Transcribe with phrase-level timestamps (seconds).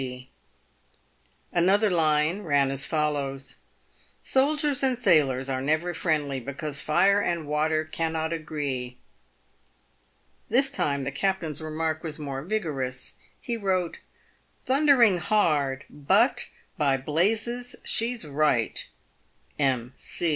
[0.01, 0.31] C."
[1.53, 3.57] Another line ran as follows:"
[4.33, 8.97] Soldiers and sailors are never friendly, because fire and water cannot agree."
[10.49, 13.13] This time the captain's remark was more vigorous.
[13.39, 13.99] He wrote:"
[14.65, 16.47] Thundering hard; but
[16.79, 18.87] by blazes she's right!—
[19.59, 19.93] M.